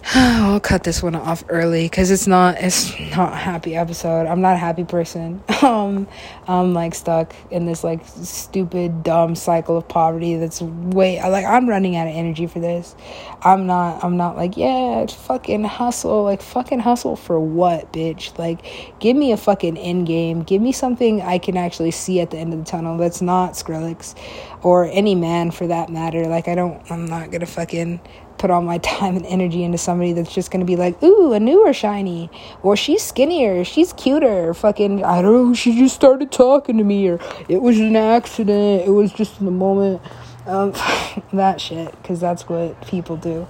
I'll 0.14 0.58
cut 0.58 0.82
this 0.82 1.00
one 1.00 1.14
off 1.14 1.44
early 1.48 1.84
because 1.84 2.10
it's 2.10 2.26
not 2.26 2.56
it's 2.58 2.98
not 3.14 3.34
a 3.34 3.36
happy 3.36 3.76
episode. 3.76 4.26
I'm 4.26 4.40
not 4.40 4.54
a 4.54 4.58
happy 4.58 4.84
person. 4.84 5.42
Um, 5.62 6.08
I'm 6.48 6.74
like 6.74 6.92
stuck 6.92 7.32
in 7.52 7.66
this 7.66 7.84
like 7.84 8.04
stupid 8.04 9.04
dumb 9.04 9.36
cycle 9.36 9.76
of 9.76 9.86
poverty 9.86 10.34
that's 10.34 10.60
way 10.60 11.22
like 11.22 11.44
I'm 11.44 11.68
running 11.68 11.94
out 11.94 12.08
of 12.08 12.14
energy 12.14 12.48
for 12.48 12.58
this. 12.58 12.96
I'm 13.42 13.66
not 13.66 14.02
I'm 14.02 14.16
not 14.16 14.36
like 14.36 14.56
yeah 14.56 15.06
fucking 15.06 15.62
hustle 15.62 16.24
like 16.24 16.42
fucking 16.42 16.80
hustle 16.80 17.14
for 17.14 17.38
what 17.38 17.92
bitch 17.92 18.36
like 18.38 18.98
give 18.98 19.16
me 19.16 19.30
a 19.30 19.36
fucking 19.36 19.76
end 19.76 20.08
game. 20.08 20.42
Give 20.42 20.60
me 20.60 20.72
something 20.72 21.22
I 21.22 21.38
can 21.38 21.56
actually 21.56 21.92
see 21.92 22.20
at 22.20 22.30
the 22.30 22.38
end 22.38 22.52
of 22.52 22.58
the 22.58 22.66
tunnel. 22.66 22.98
That's 22.98 23.22
not 23.22 23.52
Skrillex 23.52 24.16
or 24.64 24.86
any 24.86 25.14
man 25.14 25.52
for 25.52 25.68
that 25.68 25.90
matter. 25.90 26.26
Like 26.26 26.48
I 26.48 26.56
don't 26.56 26.82
I'm 26.90 27.06
not 27.06 27.30
gonna 27.30 27.46
fucking 27.46 28.00
put 28.38 28.50
all 28.50 28.62
my 28.62 28.78
time 28.92 29.16
and 29.16 29.26
energy 29.26 29.62
into 29.62 29.78
somebody 29.78 30.12
that's 30.12 30.34
just 30.34 30.50
gonna 30.50 30.64
be 30.64 30.76
like, 30.76 31.02
ooh, 31.02 31.32
a 31.32 31.40
newer 31.40 31.72
shiny, 31.72 32.30
or 32.62 32.76
she's 32.76 33.02
skinnier, 33.02 33.64
she's 33.64 33.92
cuter, 33.92 34.54
fucking, 34.54 35.04
I 35.04 35.22
don't 35.22 35.48
know, 35.48 35.54
she 35.54 35.78
just 35.78 35.94
started 35.94 36.32
talking 36.32 36.78
to 36.78 36.84
me, 36.84 37.08
or 37.08 37.20
it 37.48 37.60
was 37.62 37.78
an 37.78 37.96
accident, 37.96 38.86
it 38.86 38.90
was 38.90 39.12
just 39.12 39.38
in 39.40 39.46
the 39.46 39.52
moment, 39.52 40.02
um, 40.46 40.72
that 41.32 41.60
shit, 41.60 41.90
because 42.02 42.20
that's 42.20 42.48
what 42.48 42.80
people 42.86 43.16
do. 43.16 43.46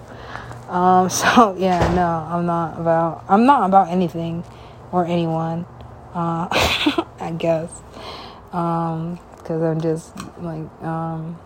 Um, 0.68 1.08
so 1.10 1.56
yeah, 1.58 1.92
no, 1.94 2.06
I'm 2.06 2.46
not 2.46 2.78
about, 2.78 3.24
I'm 3.28 3.46
not 3.46 3.66
about 3.66 3.88
anything 3.88 4.44
or 4.90 5.04
anyone, 5.06 5.66
uh, 6.14 6.48
I 7.20 7.34
guess, 7.38 7.70
um, 8.52 9.18
because 9.36 9.62
I'm 9.62 9.80
just 9.80 10.16
like, 10.38 10.70
um, 10.82 11.38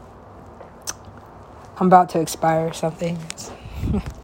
I'm 1.79 1.89
about 1.89 2.11
to 2.11 2.21
expire 2.21 2.69
or 2.69 2.73
something. 2.73 3.19